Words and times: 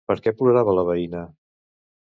Per 0.11 0.15
què 0.27 0.31
plorava 0.39 0.75
la 0.79 0.87
veïna? 0.89 1.23